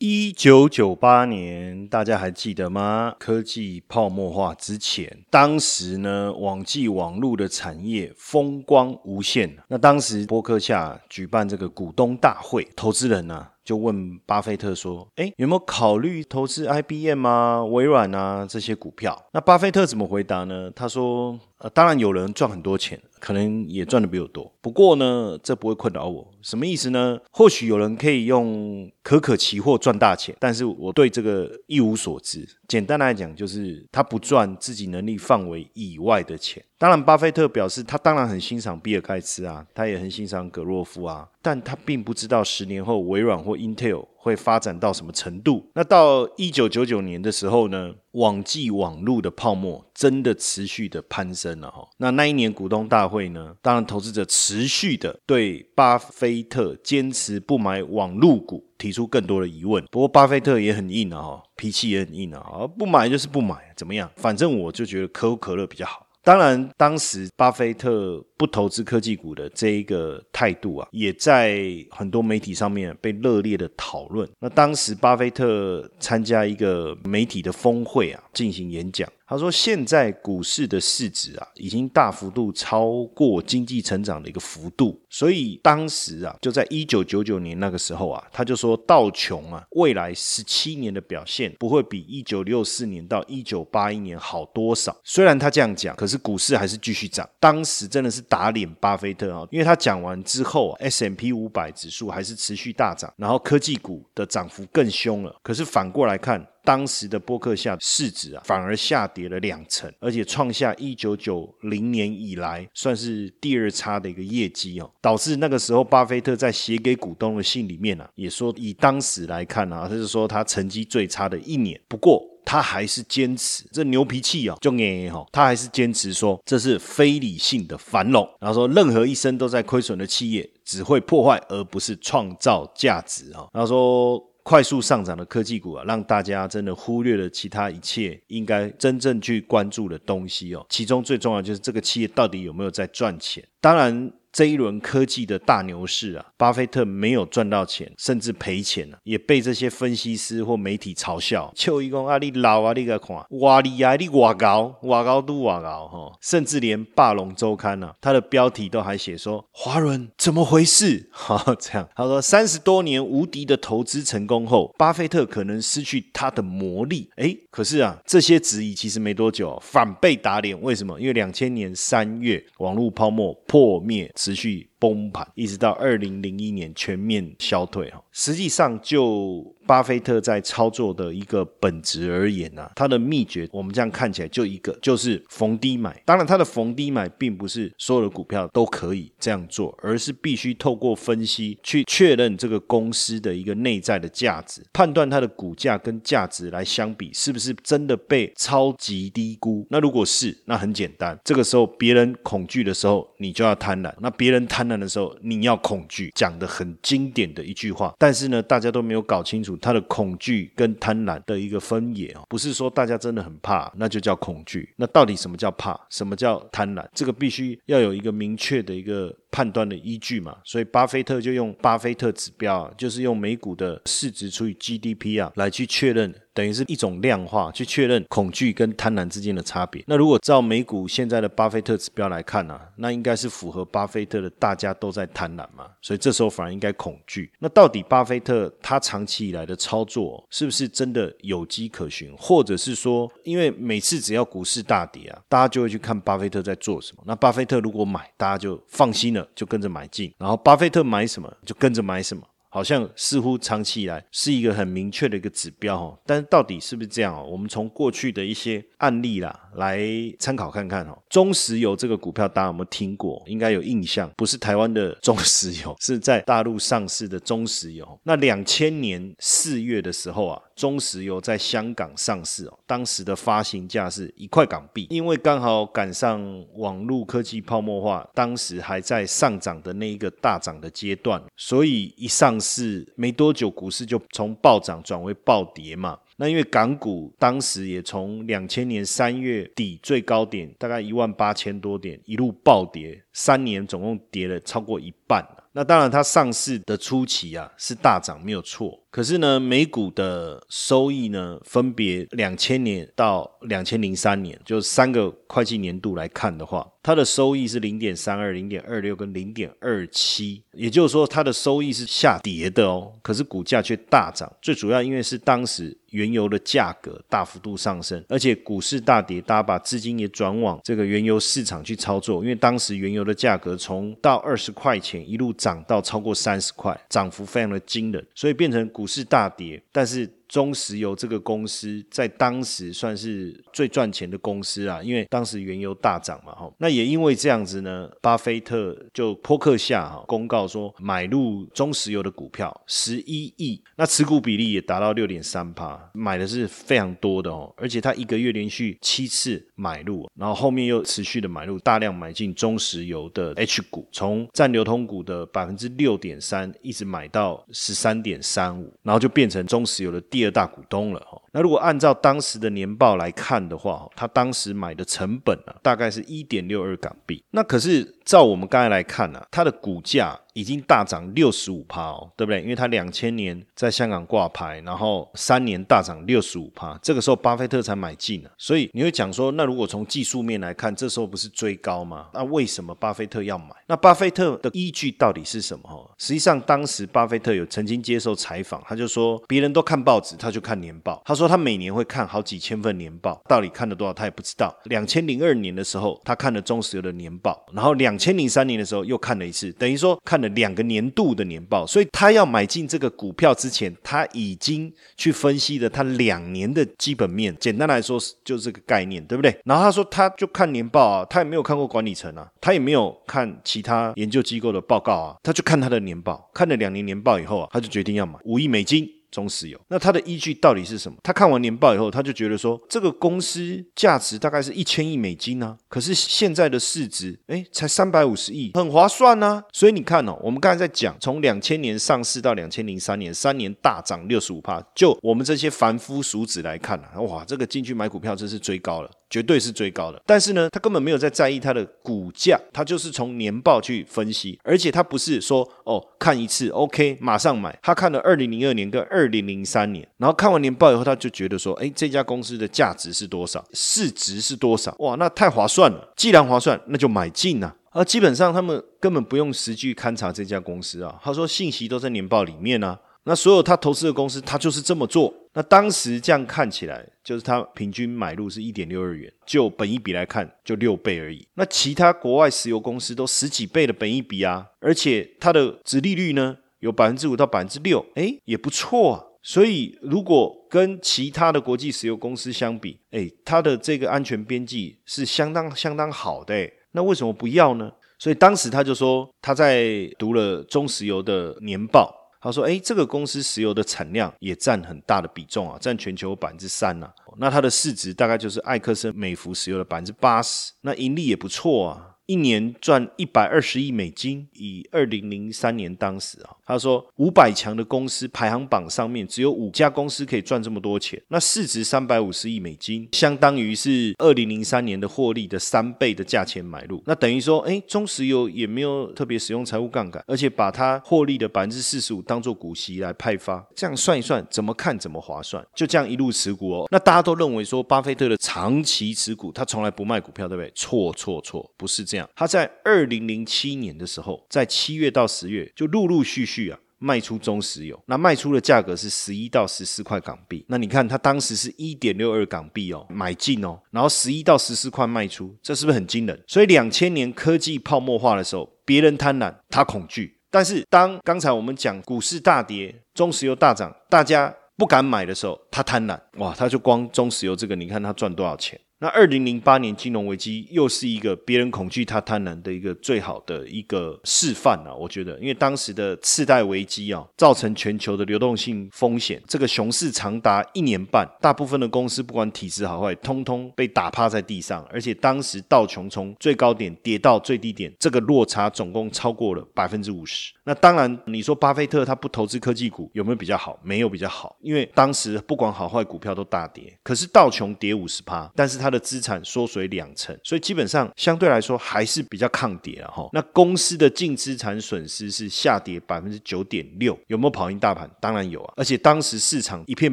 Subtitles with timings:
[0.00, 3.16] 一九九八年，大家还记得吗？
[3.18, 9.56] 科技泡沫化之前，当时呢，网际网络的产业风光无限。
[9.66, 20.70] 那当时波克夏举办这个股东大会，投资人呢就问巴菲特说：“哎，有没有考虑投资 IBM 啊、微软啊这些股票？”那巴菲特怎么回答呢？
[20.76, 24.52] 他说：“呃，当然有人赚很多钱，可能也赚的比我多。
[24.60, 26.30] 不过呢，这不会困扰我。
[26.40, 27.18] 什么意思呢？
[27.32, 32.48] 或许有人可以用可可期货赚大钱，但是我对这个一无所知。
[32.68, 36.64] 简单来讲，就是他不赚自己能力范围以外的钱。
[36.78, 45.70] 当然，巴菲特表示他当然很欣赏比尔盖茨啊，他也很欣赏格洛夫啊，但他并不知道十年后微软或 Intel 会发展到什么程度。
[45.74, 51.88] 那到一九九九年的时候呢，网际网络的泡沫真的持续的攀升了哈。
[51.98, 59.84] 那那一年股东大会呢，当然投资者持续的对巴菲特坚持不买网络股提出更多的疑问。
[59.90, 64.10] 不过巴菲特也很硬啊，脾气也很硬啊，不买就是不买，怎么样？
[64.16, 66.07] 反正我就觉得可口可乐比较好。
[66.28, 74.28] 当然，当时巴菲特不投资科技股的这一个态度啊，也在很多媒体上面被热烈的讨论。
[74.38, 79.10] 那当时巴菲特参加一个媒体的峰会啊，进行演讲。
[79.28, 94.96] 他说：“现在股市的市值啊，已经大幅度超过经济成长的一个幅度，所以当时啊，就在一九九九年那个时候啊，他就说道琼啊，未来十七年的表现不会比一九六四年到一九八一年好多少。
[95.04, 97.28] 虽然他这样讲，可是股市还是继续涨。
[97.38, 105.36] 当时真的是打脸巴菲特啊，因为他讲完之后，S M P 五百指数还是持续大涨，然后科技股的涨幅更凶了。
[105.42, 121.80] 可是反过来看。”当时的波克夏市值啊，反而下跌了两成，而且创下一九九零年以来算是第二差的一个业绩哦，导致那个时候巴菲特在写给股东的信里面啊，也说以当时来看啊，他是说他成绩最差的一年。
[121.88, 134.22] 不过他还是坚持，这牛脾气啊，就哎哈，他还是坚持说这是非理性的繁荣，然后说任何一生都在亏损的企业只会破坏而不是创造价值啊，然后说。
[134.48, 140.64] 快速上涨的科技股啊，让大家真的忽略了其他一切应该真正去关注的东西哦。
[140.70, 143.46] 其中最重要就是这个企业到底有没有在赚钱。
[143.60, 144.10] 当然。
[144.30, 151.50] 这一轮科技的大牛市啊，巴菲特没有赚到钱，甚至赔钱了，也被这些分析师或媒体嘲笑。
[151.56, 167.08] 邱一公啊，你老啊，你个看，哇厉害，你哇高，哇高都哇高哈，甚至连《霸龙周刊》呢，它的标题都还写说：“华伦怎么回事？” 哈，这样他说，三十多年无敌的投资成功后，巴菲特可能失去他的魔力。
[167.16, 170.60] 哎，可是啊，这些质疑其实没多久反被打脸。
[170.60, 171.00] 为什么？
[171.00, 174.12] 因为两千年三月，网络泡沫破灭。
[174.18, 178.02] 持续崩盘，一直到二零零一年全面消退哈。
[178.12, 186.02] 实际上，就巴菲特在操作的一个本质而言呢，他的秘诀我们这样看起来就一个，就是逢低买。
[186.04, 199.66] 当然，他的逢低买并不是所有的股票都可以这样做，而是必须透过分析去确认这个公司的一个内在的价值，判断它的股价跟价值来相比是不是真的被超级低估。
[199.70, 206.12] 那如果是，那很简单，这个时候别人恐惧的时候，你就要贪婪；那别人贪难的时候，你要恐惧。
[206.14, 214.72] 讲的很经典的一句话，但是呢，大家都没有搞清楚他的恐惧跟贪婪的一个分野哦，不是说大家真的很怕，那就叫恐惧。
[214.76, 215.78] 那到底什么叫怕？
[215.90, 216.86] 什么叫贪婪？
[216.92, 219.14] 这个必须要有一个明确的一个。
[219.30, 229.84] 判断的依据嘛，所以巴菲特就用巴菲特指标，就是用美股的市值除以 GDP 啊，来去确认，等于是一种量化去确认恐惧跟贪婪之间的差别。
[229.86, 237.30] 那如果照美股现在的巴菲特指标来看呢，那应该是符合巴菲特的，大家都在贪婪嘛，所以这时候反而应该恐惧。
[237.38, 247.02] 那到底巴菲特他长期以来的操作是不是真的有迹可循，或者是说，因为每次只要股市大跌啊，大家就会去看巴菲特在做什么。
[247.06, 249.17] 那巴菲特如果买，大家就放心了。
[249.34, 252.22] 就跟着买进，然后巴菲特买什么就跟着买什么。
[252.48, 257.26] 好像似乎长期以来是一个很明确的一个指标哦，但是到底是不是这样哦？
[257.30, 259.80] 我们从过去的一些案例啦来
[260.18, 260.98] 参考看看哦。
[261.08, 263.22] 中石油这个股票大家有没有听过？
[263.26, 268.00] 应该有印象，不是台湾的中石油， 是在大陆上市的中石油。
[268.04, 270.42] 那两千年四月的时候啊。
[270.58, 276.20] 中石油在香港上市哦，当时的发行价是一块港币，因为刚好赶上
[276.54, 285.98] 网络科技泡沫化，当时还在上涨的那一个大涨的阶段，所以一上市没多久，股市就从暴涨转为暴跌嘛。
[286.16, 314.30] 那因为港股当时也从两千年三月底最高点大概一万八千多点一路暴跌，三年总共跌了超过一半那当然，它上市的初期啊是大涨没有错，可是呢，美股的收益呢，分别两千年到两千零三年，就三个会计年度来看的话，它的收益是零点三二、零点二六跟零点二七，也就是说，它的收益是下跌的哦，可是股价却大涨。
[314.42, 325.28] 最主要因为是当时原油的价格大幅度上升，而且股市大跌，大家把资金也转往这个原油市场去操作，因为当时原油的价格从到二十块钱一路。
[325.38, 330.17] 涨到超过三十块，涨幅非常的惊人，所以变成股市大跌，但是。
[330.28, 336.52] 中石油这个公司在当时算是最赚钱的公司啊，因为当时原油大涨嘛，哈。
[336.58, 347.50] 那也因为这样子呢，巴菲特就扑克下哈公告说买入中石油的股票十一亿，那持股比例也达到六点三趴，买的是非常多的哦。
[347.56, 360.17] 而且他一个月连续七次买入，然后后面又持续的买入，大量买进中石油的 H 股，从占流通股的百分之六点三一直买到十三点三五，然后就变成中石油的第。
[360.18, 361.00] 第二大股东了，
[361.30, 367.22] 那如果按照当时的年报来看的话，他当时买的成本呢，大概是一点六二港币。
[367.30, 370.18] 那可是照我们刚才来看呢，它的股价。
[370.34, 372.40] 已经大涨六十五趴哦，对不对？
[372.42, 378.30] 因为它两千年在香港挂牌，然后三年大涨六十五趴，这个时候巴菲特才买进呢。
[378.38, 382.06] 所以你会讲说，那如果从技术面来看，这时候不是追高吗？
[382.14, 383.46] 那为什么巴菲特要买？
[383.66, 385.68] 那巴菲特的依据到底是什么？
[385.68, 391.02] 哈，实际上当时巴菲特有曾经接受采访，他就说，别人都看报纸，他就看年报。
[391.04, 394.56] 他说他每年会看好几千份年报，到底看了多少他也不知道。
[394.66, 400.28] 两千零二年的时候，他看了中石油的年报，然后两千零三年的时候又看了一次，等于说看了。
[400.38, 407.34] 两个年度的年报，所以他要买进这个股票之前，他已经去分析了他两年的基本面。
[407.40, 409.36] 简单来说，就是这个概念，对不对？
[409.44, 418.88] 然后他说，他就看年报啊，他也没有看过管理层啊，他也没有看其他研究机构的报告啊，他就看他的年报，看了两年年报以后啊，他就决定要买五亿美金。
[419.10, 420.98] 中石油，那他的依据到底是什么？
[421.02, 429.42] 他看完年报以后，他就觉得说，这个公司价值大概是一千亿美金呢，可是现在的市值，哎，才三百五十亿，很划算呢。
[429.52, 438.90] 所以你看哦，我们刚才在讲，从两千年上市到两千零三年，三年大涨六十五帕，就我们这些凡夫俗子来看啊，哇，这个进去买股票真是追高了。
[439.10, 457.54] 绝对是最高的，但是呢，他根本没有在在意它的股价，他就是从年报去分析，而且他不是说哦看一次 OK 马上买，他看了二零零二年跟二零零三年，然后看完年报以后，他就觉得说，哎，这家公司的价值是多少，市值是多少，哇，那太划算了，既然划算，那就买进啊。
[457.70, 462.78] 而基本上他们根本不用实际勘察这家公司啊，他说信息都在年报里面啊。
[463.04, 465.14] 那所有他投资的公司，他就是这么做。
[465.38, 471.24] 那当时这样看起来，就是他平均买入是一点六二元，就本一比来看，就六倍而已。
[471.34, 479.04] 那其他国外石油公司都十几倍的本一比啊，而且它的值利率呢有百分之五到百分之六，哎，也不错啊。
[479.22, 486.34] 所以如果跟其他的国际石油公司相比，哎，它的这个安全边际是相当相当好的。
[486.72, 487.70] 那为什么不要呢？
[488.00, 491.94] 所以当时他就说，他在读了中石油的年报。
[492.20, 496.90] 他说：“哎，这个公司石油的产量也占很大的比重啊，占全球百分之三呐。
[497.16, 526.66] 那它的市值大概就是埃克森美孚石油的百分之八十，那盈利也不错啊。”一年赚一百二十亿美金，以二零零三年当时啊，他说五百强的公司排行榜上面只有五家公司可以赚这么多钱，那市值三百五十亿美金，相当于是二零零三年的获利的三倍的价钱买入，那等于说，哎，中石油也没有特别使用财务杠杆，而且把它获利的百分之四十五当做股息来派发，这样算一算，怎么看怎么划算，就这样一路持股哦。
[526.70, 530.50] 那大家都认为说，巴菲特的长期持股，他从来不卖股票，对不对？
[530.54, 531.97] 错错错，不是这样。
[532.14, 540.44] 他在二零零七年的时候，在七月到十月就陆陆续续啊卖出中石油，那卖出的价格是十一到十四块港币。
[540.48, 546.22] 那你看他当时是一点六二港币哦买进哦，然后十一到十四块卖出，这是不是很惊人？
[546.26, 550.16] 所以两千年科技泡沫化的时候，别人贪婪，他恐惧。
[550.30, 558.60] 但是当刚才我们讲股市大跌，中石油大涨，大家不敢买的时候，他贪婪，哇，他就光中石油这个，你看他赚多少钱？
[558.80, 564.72] 那二零零八年金融危机又是一个别人恐惧他贪婪的一个最好的一个示范啊！
[564.72, 580.32] 我觉得，因为当时的次贷危机啊，造成全球的流动性风险，这个熊市长达一年半，大部分的公司不管体质好坏，通通被打趴在地上，而且当时道琼从最高点跌到最低点，这个落差总共超过了百分之五十。
[580.44, 583.58] 那当然，你说巴菲特他不投资科技股有没有比较好？
[583.64, 588.67] 没有比较好，因为当时不管好坏股票都大跌，可是道琼跌五十趴，但是他。
[588.68, 593.08] 它的资产缩水两成，所以基本上相对来说还是比较抗跌了哈。
[593.14, 597.90] 那公司的净资产损失是下跌百分之九点六，有没有跑赢大盘？
[597.98, 598.52] 当然有啊。
[598.56, 599.92] 而且当时市场一片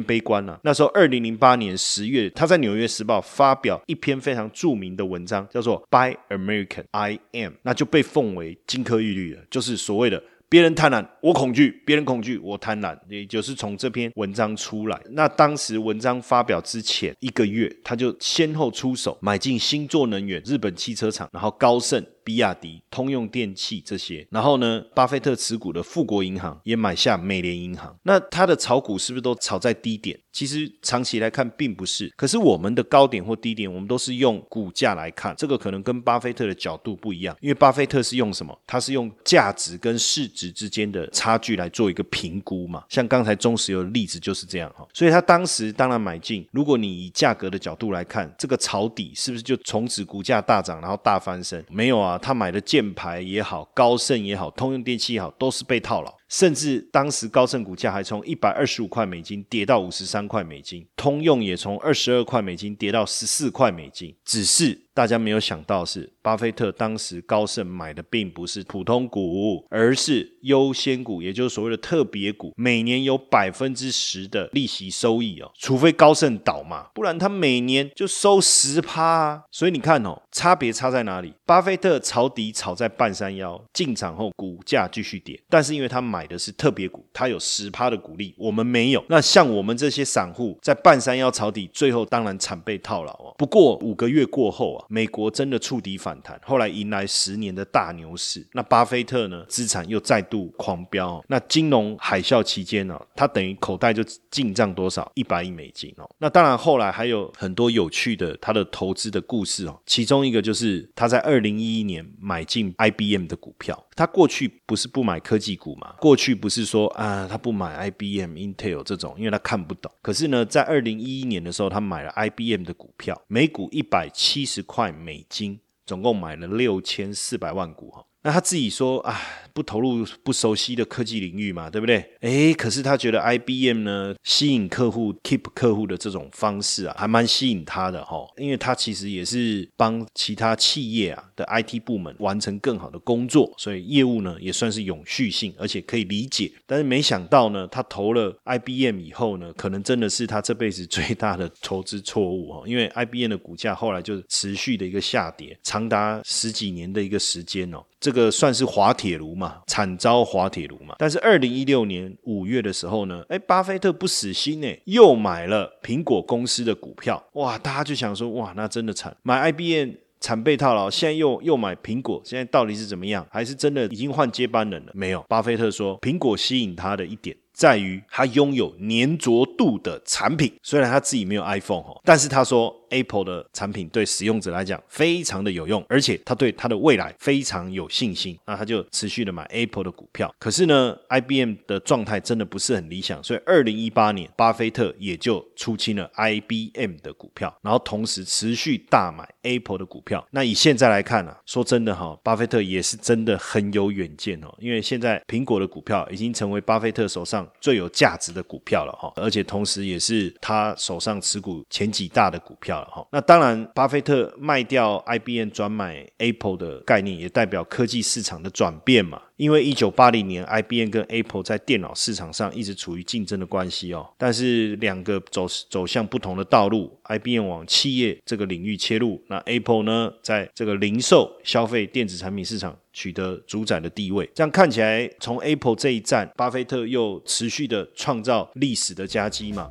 [0.02, 0.60] 悲观啊。
[0.62, 10.22] 那时候二零零八年十月，他在《纽约时报》发表一篇非常著名的文章，叫做《By American I Am》，那就被奉为金科玉律了，就是所谓的。
[10.48, 12.96] 别人贪婪，我恐惧；别人恐惧，我贪婪。
[13.08, 15.00] 也就是从这篇文章出来。
[15.10, 22.04] 那当时文章发表之前一个月，他就先后出手买进星座能源、日本汽车厂，然后高盛。
[22.26, 27.96] 比亚迪、通用电器这些，然后呢，巴菲特持股的富国银行也买下美联银行。
[28.02, 30.18] 那他的炒股是不是都炒在低点？
[30.32, 32.12] 其实长期来看并不是。
[32.16, 37.34] 可是我们的高点或低点，我们都是用股价来看，这个可能跟巴菲特的角度不一样。
[37.40, 38.58] 因为巴菲特是用什么？
[38.66, 42.82] 他是用价值跟市值之间的差距来做一个评估嘛。
[42.88, 44.84] 像刚才中石油的例子就是这样哈。
[44.92, 46.44] 所以他当时当然买进。
[46.50, 51.64] 如果你以价格的角度来看，这个抄底是不是就从此股价大涨，然后大翻身？
[51.70, 52.15] 没有啊。
[52.18, 56.14] 他买的箭牌也好，高盛也好，通用电器也好，都是被套牢。
[56.28, 64.14] 甚至当时高盛股价还从一百二十五块美金跌到五十三块美金，通用也从二十二块美金跌到十四块美金。
[64.24, 75.52] 只是大家没有想到是，巴菲特当时高盛买的并不是普通股，而是优先股，也就是所谓的特别股，每年有百分之十的利息收益哦。
[75.54, 79.42] 除非高盛倒嘛，不然他每年就收十趴啊。
[79.52, 81.32] 所以你看哦，差别差在哪里？
[81.44, 86.15] 巴菲特抄底炒在半山腰，进场后股价继续跌，但是因为他买。
[86.16, 89.04] 买的是特别股，它有十趴的股利，我们没有。
[89.10, 93.34] 那像我们这些散户在半山腰抄底，最后当然惨被套牢啊。
[93.36, 98.46] 不过五个月过后啊，美国真的触底反弹，后来迎来十年的大牛市。
[98.52, 101.22] 那巴菲特呢，资产又再度狂飙。
[101.28, 106.08] 那金融海啸期间呢，他等于口袋就进账多少一百亿美金哦。
[106.16, 109.78] 那当然后来还有很多有趣的他的投资的故事哦。
[109.84, 113.85] 其中一个就是他在二零一一年买进 IBM 的股票。
[113.96, 115.94] 他过去不是不买科技股嘛？
[115.98, 119.90] 过去不是说啊，他不买 IBM、Intel 这种，因为他看不懂。
[120.02, 128.05] 可是呢，在二零一一年的时候，他买了 IBM 的股票，每股一百七十块美金，总共买了六千四百万股哈。
[128.26, 129.16] 那他自己说啊。
[129.56, 132.06] 不投入不熟悉的科技领域嘛，对不对？
[132.20, 138.18] 诶，可是他觉得 IBM 呢，吸引客户、keep 客户的这种方式啊，还蛮吸引他的哈。
[138.36, 146.52] 因为他其实也是帮其他企业啊的 IT 部门完成更好的工作，所以业务呢也算是永续性，而且可以理解。
[146.66, 152.62] 但是没想到呢，他投了 IBM 以后呢，可能真的是他这辈子最大的投资错误哈。
[152.66, 157.82] 因为 IBM 的股价后来就持续的一个下跌，长达十几年的一个时间哦。
[157.98, 160.94] 这个算是滑铁卢嘛，惨遭滑铁卢嘛。
[160.98, 167.22] 但是二零一六年五月的时候呢，哎，巴菲特不死心呢，又买了苹果公司的股票。
[167.32, 173.26] 哇，大家就想说，哇，那真的惨，买 IBM 惨被套牢，现在又又买苹果，现在到底是怎么样？
[173.30, 174.92] 还是真的已经换接班人了？
[174.94, 177.36] 没有，巴菲特说，苹果吸引他的一点。
[177.52, 190.34] 在于它拥有粘着度的产品，虽然他自己没有 iPhone 哈，但是他说 Apple 的产品对使用者来讲非常的有用，而且他对他的未来非常有信心，那他就持续的买 Apple 的股票。
[190.38, 200.26] 可是呢，IBM 的状态真的不是很理想，所以二零一八年巴菲特也就出清了 IBM 的股票，然后同时持续大买 Apple 的股票。
[200.30, 207.46] 那以现在来看啊，说真的哈，巴菲特也是真的很有远见哦，因为现在苹果的股票已经成为巴菲特手上。
[207.60, 212.75] 最有价值的股票了哈，而且同时也是他手上持股前几大的股票
[213.12, 219.22] 那当然，巴菲特卖掉 IBM 转买 Apple 的概念，也代表科技市场的转变嘛。
[219.36, 234.26] 因为一九八零年，IBM 跟 Apple 在电脑市场上一直处于竞争的关系哦，但是两个走走向不同的道路，IBM 往企业这个领域切入，那 Apple 呢，在这个零售消费电子产品市场取得主宰的地位。
[234.34, 239.70] 这样看起来，从 Apple 这一战，巴菲特又持续的创造历史的佳绩嘛。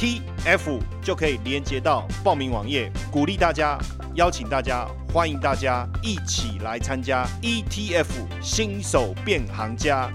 [0.00, 3.78] T F 就可以连接到报名网页，鼓励大家，
[4.14, 10.10] 邀请大家，欢迎大家一起来参加 E T F 新手变行家。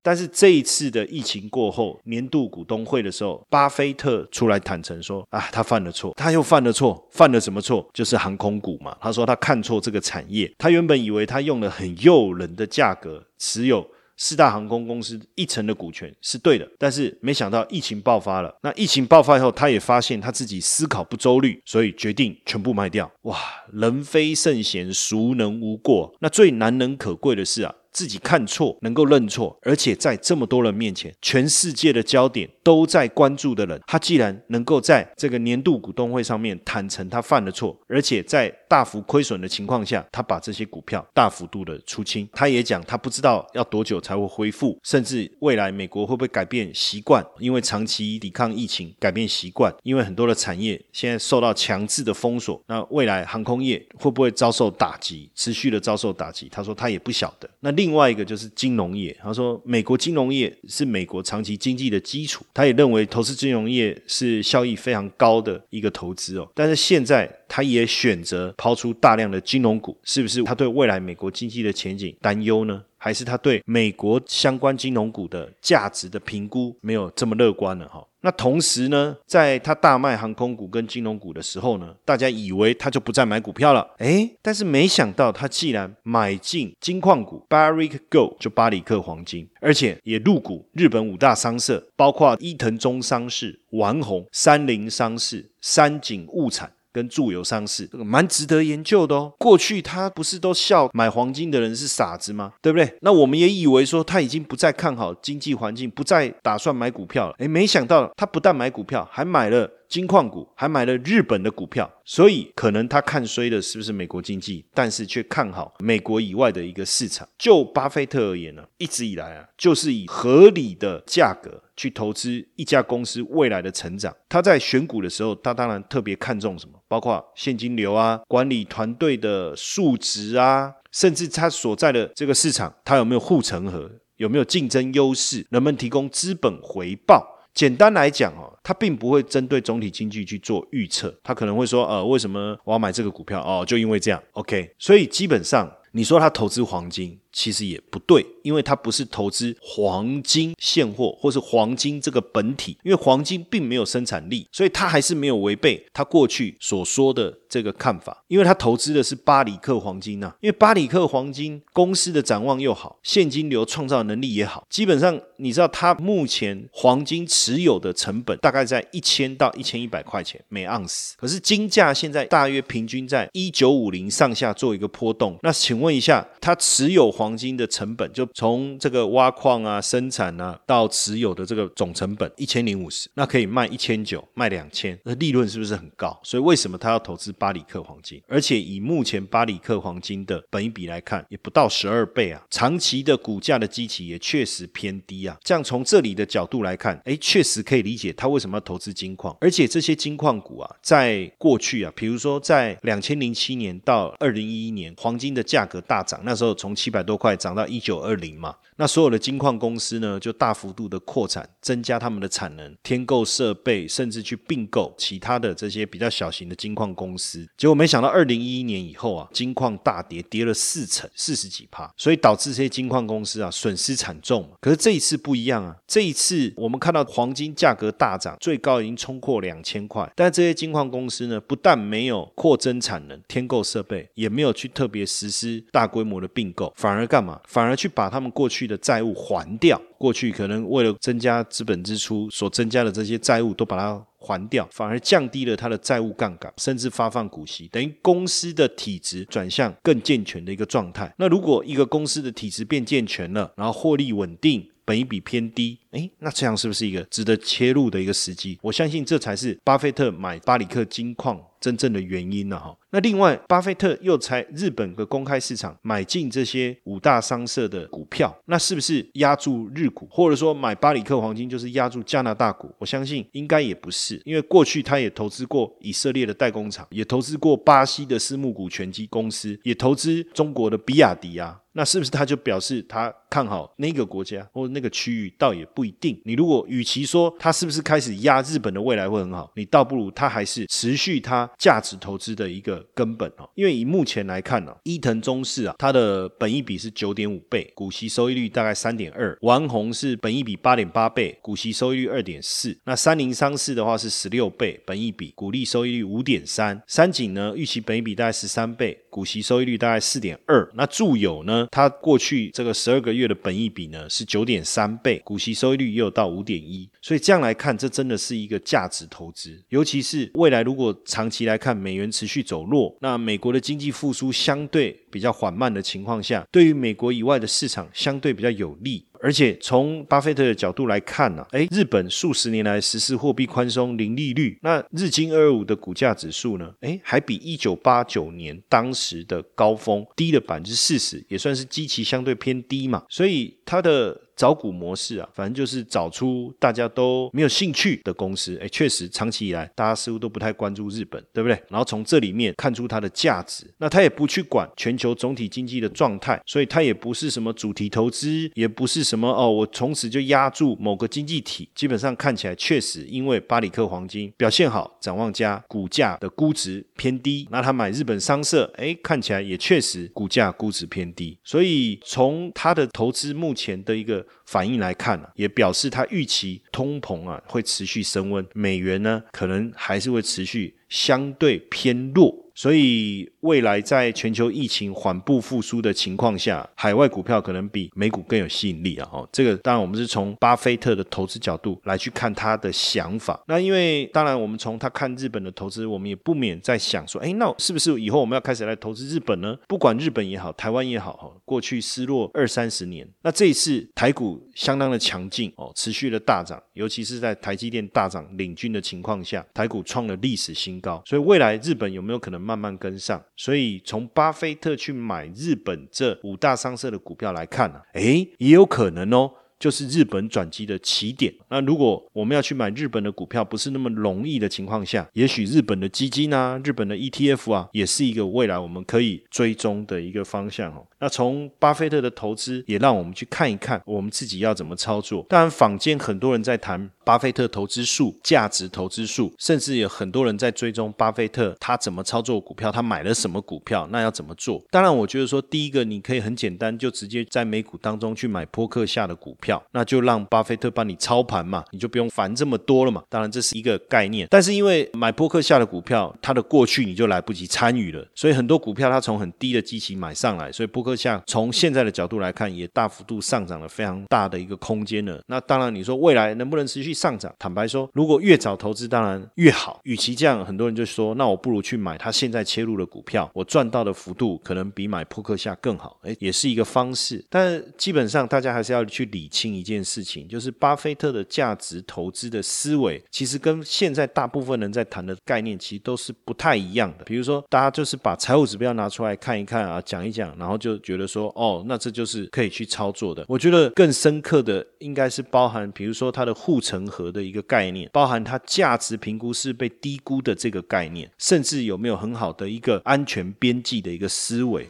[0.00, 7.86] 但是这一次的疫情过后，年度股东会的时候，巴菲特出来坦诚说：“啊，他犯了错，他又犯了错，犯了什么错？
[7.92, 8.96] 就是航空股嘛。
[9.02, 18.54] 他说他看错这个产业，他原本以为他用了很诱人的价格持有。”四大航空公司一成的股权是对的，但是没想到疫情爆发了。
[18.62, 23.10] 那疫情爆发以后，他也发现他自己思考不周虑，所以决定全部卖掉。
[23.22, 23.38] 哇，
[23.72, 26.14] 人非圣贤，孰能无过？
[26.20, 27.74] 那最难能可贵的是啊。
[27.94, 56.48] 自己看错，能够认错，而且在这么多人面前，全世界的焦点都在关注的人，他既然能够在这个年度股东会上面坦诚他犯了错，而且在大幅亏损的情况下，他把这些股票大幅度的出清，他也讲他不知道要多久才会恢复，甚至未来美国会不会改变习惯，因为长期抵抗疫情改变习惯，因为很多的产业现在受到强制的封锁，那未来航空业会不会遭受打击，持续的遭受打击？
[56.50, 57.48] 他说他也不晓得。
[57.60, 66.48] 那另另外一个就是金融业，他说美国金融业是美国长期经济的基础，他也认为投资金融业是效益非常高的一个投资哦。
[66.54, 72.82] 但是现在他也选择抛出大量的金融股，是不是他对未来美国经济的前景担忧呢？
[73.04, 78.02] 还是他对美国相关金融股的价值的评估没有这么乐观了哈？
[78.22, 96.72] 那同时呢，在他大卖航空股跟金融股的时候呢，大家以为他就不再买股票了，哎，但是没想到他既然买进金矿股 Barrick Gold 就巴里克黄金，而且也入股日本五大商社，包括伊藤忠商事、丸红、三菱商事、三井物产。
[96.94, 99.32] 跟住友上市，这个蛮值得研究的哦。
[99.38, 102.52] 过去他不是都笑买黄金的人是傻子吗？
[102.62, 102.96] 对不对？
[103.02, 107.34] 那我们也以为说他已经不再看好经济环境，不再打算买股票了。
[107.38, 109.68] 诶，没想到他不但买股票，还买了。
[109.88, 117.28] 金矿股还买了日本的股票，所以可能他看衰的是不是美国经济，但是却看好美国以外的一个市场。
[117.38, 124.14] 就巴菲特而言呢，一直以来啊，就是以合理的价格去投资一家公司未来的成长。
[124.28, 137.33] 他在选股的时候，他当然特别看重什么，包括现金流啊、管理团队的素质啊，甚至他所在的这个市场，他有没有护城河，有没有竞争优势，能不能提供资本回报。
[137.54, 143.40] 简单来讲哦，他并不会针对总体经济去做预测，他可能会说，呃，为什么我要买这个股票？
[143.40, 144.74] 哦，就因为这样，OK。
[144.78, 147.18] 所以基本上，你说他投资黄金。
[147.34, 158.24] 其实也不对，因为它不是投资黄金现货，或是黄金这个本体，因为黄金并没有生产力，所以它还是没有违背他过去所说的这个看法。
[158.28, 175.38] 因为他投资的是巴里克黄金呐，因为巴里克黄金公司的展望又好，现金流创造能力也好，基本上你知道它目前黄金持有的成本大概在一千到一千一百块钱每盎司，可是金价现在大约平均在一九五零上下做一个波动。
[175.42, 186.20] 那请问一下，它持有黄黄金的成本就从这个挖矿啊、生产啊到持有的这个总成本一千零五十，那可以卖一千九，卖两千，那利润是不是很高？
[186.22, 188.20] 所以为什么他要投资巴里克黄金？
[188.28, 195.34] 而且以目前巴里克黄金的本一比来看，也不到十二倍啊，长期的股价的基期也确实偏低啊。
[195.42, 199.34] 这样从这里的角度来看，哎，确实可以理解他为什么要投资金矿。
[199.40, 207.13] 而且这些金矿股啊，在过去啊，比如说在两千零七年到二零一一年，黄金的价格大涨，那时候从七百多。
[207.16, 208.54] 快涨到一九二零嘛。
[208.76, 217.48] 那所有的金矿公司呢，就大幅度的扩产，增加他们的产能，添购设备，甚至去并购其他的这些比较小型的金矿公司。
[217.56, 224.50] 结果没想到，二零一一年以后啊，金矿大跌，跌了四成，四十几趴，所以导致这些金矿公司啊损失惨重。
[224.60, 237.40] 可是这一次不一样啊，这一次我们看到黄金价格大涨，最高已经冲破两千块，但这些金矿公司呢，不但没有扩增产能、添购设备，也没有去特别实施大规模的并购，反而干嘛？
[237.46, 238.64] 反而去把他们过去。
[238.64, 251.12] 的债务还掉，过去可能为了增加资本支出所增加的这些债务都把它还掉，反而降低了它的债务杠杆，甚至发放股息，等于公司的体质转向更健全的一个状态。
[251.18, 254.66] 那如果一个公司的体质变健全了，然后获利稳定。
[254.86, 258.58] 本一比偏低，哎，那这样是不是一个值得切入的一个时机？
[258.60, 262.76] 我相信这才是巴菲特买巴里克金矿真正的原因了哈。
[262.90, 272.70] 那另外，巴菲特又在日本的公开市场买进这些五大商社的股票，那是不是压住日股，或者说买巴里克黄金就是压住加拿大股？
[272.78, 281.62] 我相信应该也不是，因为过去他也投资过以色列的代工厂，也投资过巴西的私募股权基公司，也投资中国的比亚迪啊。
[281.76, 285.34] 那是不是他就表示他看好那个国家或者那个区域？
[285.36, 286.16] 倒也不一定。
[286.24, 293.48] 你如果与其说他是不是开始压日本的未来会很好，你倒不如他还是持续他价值投资的一个根本哦。
[293.54, 302.76] 因为以目前来看呢，伊藤忠士啊，它的本益比是九点五倍，股息收益率大概三点二；丸红是本益比八点八倍，股息收益率二点四。
[302.84, 306.80] 那三菱商事的话是十六倍，本益比股利收益率五点三。
[306.86, 310.68] 三井呢，预期本益比大概十三倍，股息收益率大概四点二。
[310.74, 311.68] 那住友呢？
[311.70, 319.62] 它过去这个十二个月的本益比呢是九点三倍，股息收益率也有到五点一，所以这样来看，这真的是一个价值投资。
[319.68, 329.04] 尤其是未来如果长期来看，美元持续走弱，那美国的经济复苏相对比较缓慢的情况下，对于美国以外的市场相对比较有利。
[329.20, 344.23] 而且从巴菲特的角度来看呢，哎，日本数十年来实施货币宽松、零利率，那日经二二五的股价指数呢，哎，还比一九八九年当时的高峰低了百分之四十，也算是基期相对偏低嘛，所以它的。
[344.36, 348.58] 找股模式啊，反正就是找出大家都没有兴趣的公司。
[348.60, 351.60] 哎，确实长期以来大家似乎都不太关注日本，对不对？
[351.68, 353.64] 然后从这里面看出它的价值。
[353.78, 361.68] 那他也不去管全球总体经济的状态，所以他也不是什么主题投资，也不是什么哦，我从此就压住某个经济体。
[361.74, 367.46] 基本上看起来确实，因为巴里克黄金表现好，展望佳，股价的估值偏低。
[367.50, 371.38] 那他买日本商社，哎，看起来也确实股价估值偏低。
[371.44, 374.23] 所以从他的投资目前的一个。
[374.46, 382.44] 反应来看呢，也表示他预期通膨啊会持续升温，美元呢可能还是会持续相对偏弱。
[382.56, 389.06] 所以未来在全球疫情缓步复苏的情况下，海外股票可能比美股更有吸引力啊！
[389.06, 393.42] 哈，这个当然我们是从巴菲特的投资角度来去看他的想法。
[393.46, 399.56] 那因为当然我们从他看日本的投资，我们也不免在想说，哎，那是不是以后我们要开始来投资日本呢？
[399.68, 411.02] 不管日本也好，台湾也好，哈，过去失落二三十年，那这一次台股相当的强劲哦，持续的大涨，尤其是在台积电大涨领军的情况下，台股创了历史新高。
[411.04, 412.44] 所以未来日本有没有可能？
[412.44, 419.30] 慢慢跟上，所以从巴菲特去买日本这五大商社的股票来看呢，诶，也有可能哦。
[419.56, 421.32] 就是日本转机的起点。
[421.48, 430.86] 那如果我们要去买日本的股票，不是那么容易的情况下，也许日本的基金啊、日本的 ETF 啊，也是一个未来我们可以追踪的一个方向哦。
[430.98, 435.24] 那从巴菲特的投资，也让我们去看一看我们自己要怎么操作。
[435.30, 444.62] 当然，坊间很多人在谈巴菲特投资术、价值投资术，甚至有很多人在追踪巴菲特他怎么操作股票，他买了什么股票，那要怎么做？
[444.70, 449.62] 当然，我觉得说第一个，你可以很简单，就直接在美股当中去买波克夏的股票。
[449.72, 453.02] 那就让巴菲特帮你操盘嘛，你就不用烦这么多了嘛。
[453.08, 465.20] 当然这是一个概念，但是因为买波克夏的股票，它的过去你就来不及参与了，所以很多股票它从很低的基期买上来，所以波克夏从现在的角度来看，也大幅度上涨了非常大的一个空间了。
[465.26, 467.34] 那当然你说未来能不能持续上涨？
[467.38, 469.80] 坦白说，如果越早投资当然越好。
[469.84, 475.98] 与其这样，很多人就说，那我不如去买他现在切入的股票，我赚到的幅度可能比买扑克下更好。
[476.02, 477.24] 哎，也是一个方式。
[477.28, 479.54] 但基本上大家还是要去理清。
[479.54, 487.04] 一件事情就是巴菲特的价值投资的思维，其实跟现在大部分人在谈的概念其实都是不太一样的。
[487.04, 493.24] 比如说，大家就是把财务指标拿出来看一看啊，讲一讲，然后就觉得说，哦，那这就是可以去操作的。
[493.28, 504.68] 我觉得更深刻的应该是包含，比如说它的护城河的一个概念，包含它价值评估是被低估的这个概念，甚至有没有很好的一个安全边际的一个思维。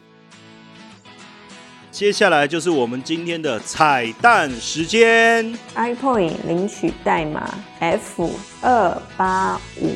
[1.91, 9.95] 接下来就是我们今天的彩蛋时间，iPoint 领取代码 F 二八五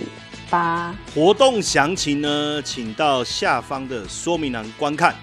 [0.49, 0.95] 八。
[1.13, 5.13] 活动详情呢，请到下方的说明栏观看。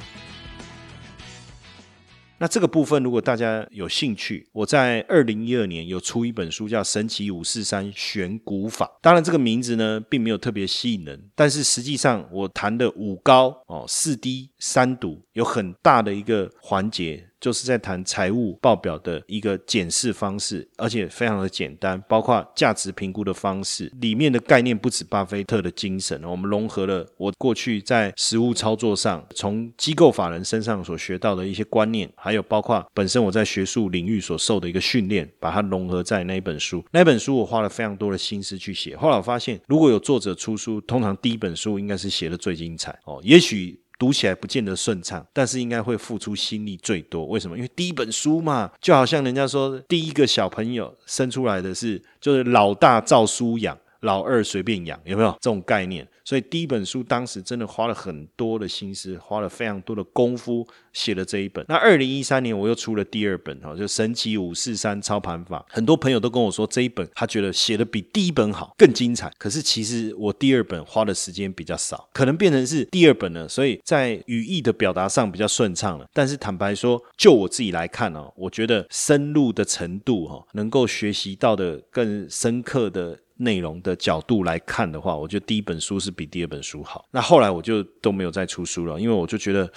[2.38, 8.86] 那这个部分，如果大家有兴趣，我在二零一二年有出一本书，叫《神奇五四三选股法》。
[9.00, 17.26] 当然，这个名字呢，并没有特别吸引人，但是实际上我谈的五高哦、四低、三赌，有很大的一个环节。
[17.40, 36.84] 就是在谈财务报表的一个检视方式，而且非常的简单，包括价值评估的方式，里面的概念不止巴菲特的精神，我们融合了我过去在实务操作上从机构法人身上所学到的一些观念，还有包括本身我在学术领域所受的一个训练，把它融合在那一本书。
[36.92, 43.80] 那本书我花了非常多的心思去写，后来我发现，如果有作者出书，通常第一本书应该是写的最精彩哦，也许。
[43.98, 47.24] 读起来不见得顺畅，但是应该会付出心力最多。
[47.26, 47.56] 为什么？
[47.56, 56.06] 因为第一本书嘛，就好像人家说，第一个小朋友生出来的是，就是老大照书养，老二随便养，有没有这种概念？
[56.24, 61.64] 所以第一本书当时真的花了很多的心思，花了非常多的功夫写了这一本。
[61.68, 65.64] 那二零一三年我又出了第二本哈，就神奇五四三操盘法。
[65.68, 69.30] 很多朋友都跟我说这一本他觉得写的比第一本好，更精彩。
[69.38, 76.06] 可是其实我第二本花的时间比较少，可能变成是第二本了，所以在语义的表达上比较顺畅了。
[76.12, 83.20] 但是坦白说，就我自己来看哦，我觉得深入的程度哈，能够学习到的更深刻的。
[83.36, 87.06] 内容的角度来看的话，我觉得第一本书是比第二本书好。
[87.10, 89.70] 那后来我就都没有再出书了，因为我就觉得，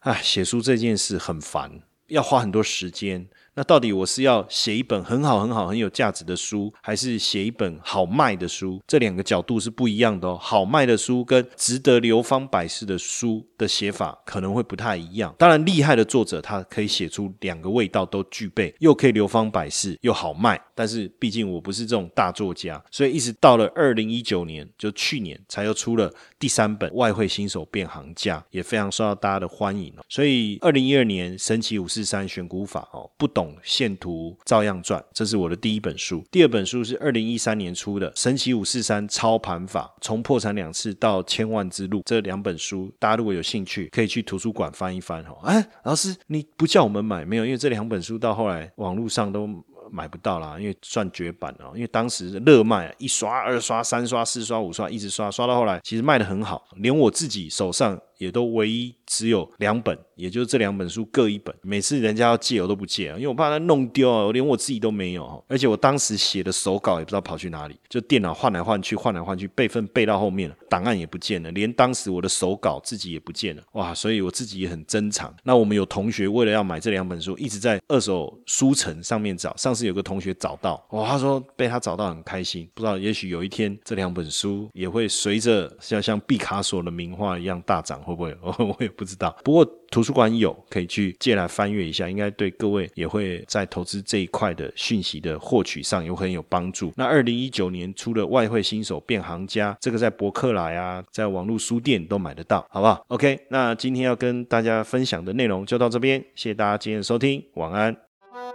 [0.00, 3.28] 哎，写书这件事很烦，要花很多时间。
[3.54, 8.80] 那到底我是要写一本很好很好很有价值的书，还是写一本好卖的书？
[8.86, 10.38] 这两个角度是不一样的哦。
[10.40, 15.34] 好卖的书跟值得流芳百世的书的写法可能会不太一样。
[15.38, 20.58] 当然，厉害的作者他可以写出两个味道都具备，又可以流芳百世，又好卖。
[20.74, 30.02] 但是毕竟我不是这种大作家，所以一直到了二零一九年，就去年才又出了第三本《外汇新手变行家》，也非常受到大家的欢迎哦。
[30.08, 33.41] 所以二零一二年神奇五四三选股法哦，不懂。
[33.62, 36.22] 线图照样赚，这是我的第一本书。
[36.30, 42.02] 第二本书是二零一三年出的《神奇五四三操盘法》，从破产两次到千万之路。
[42.04, 45.38] 这两本书，大家如果有兴趣，可以去图书馆翻一翻哦。
[45.44, 47.44] 哎，老师，你不叫我们买没有？
[47.44, 49.48] 因为这两本书到后来网络上都
[49.90, 51.70] 买不到啦，因为算绝版了。
[51.74, 59.98] 因为当时热卖，一刷、二刷、三刷、四刷、五刷，一直刷，刷到后来其实卖的很好，连我自己手上也都唯一只有两本。
[60.14, 73.92] 也就是这两本书各一本，每次人家要借我都不借，因为我怕他弄丢啊，我连我自己都没有而且我当时写的手稿也不知道跑去哪里，就电脑换来换去，换来换去，备份备到后面了，档案也不见了，连当时我的手稿自己也不见了，哇！
[73.92, 75.34] 所以我自己也很珍藏。
[75.42, 79.56] 那我们有同学为了要买这两本书，一直在二手书城上面找。
[79.56, 88.64] 上次有个同学找到，哇，他说被他找到很开心，不知道也许有一天这两本书也会随着像像毕卡索的名画一样大涨，会不会？
[88.64, 89.36] 我也不知道。
[89.44, 89.66] 不过。
[89.92, 96.90] 图书馆有可以去借来翻阅一下，应该对各位也会在投资这一块的讯息的获取上有很有帮助。
[96.96, 107.94] 那二零一九年出的《外汇新手变行家》，这个在博客来啊，在网络书店都买得到，好不好？OK，那今天要跟大家分享的内容就到这边，谢谢大家今天的收听，晚安。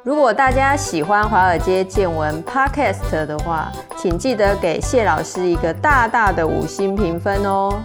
[0.04, 7.80] 如果大家喜欢华尔街见闻 Podcast 的话，请记得给谢老师一个大大的五星评分哦。